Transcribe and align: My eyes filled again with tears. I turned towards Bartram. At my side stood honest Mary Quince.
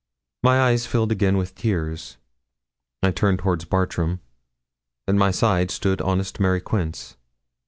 My 0.41 0.59
eyes 0.59 0.87
filled 0.87 1.11
again 1.11 1.37
with 1.37 1.53
tears. 1.53 2.17
I 3.03 3.11
turned 3.11 3.37
towards 3.37 3.65
Bartram. 3.65 4.19
At 5.07 5.13
my 5.13 5.29
side 5.29 5.69
stood 5.69 6.01
honest 6.01 6.39
Mary 6.39 6.59
Quince. 6.59 7.17